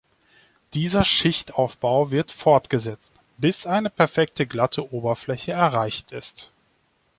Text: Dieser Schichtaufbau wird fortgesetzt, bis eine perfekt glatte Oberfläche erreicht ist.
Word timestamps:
Dieser 0.73 1.03
Schichtaufbau 1.03 2.09
wird 2.09 2.31
fortgesetzt, 2.31 3.13
bis 3.37 3.67
eine 3.67 3.91
perfekt 3.91 4.37
glatte 4.49 4.91
Oberfläche 4.91 5.51
erreicht 5.51 6.11
ist. 6.11 6.49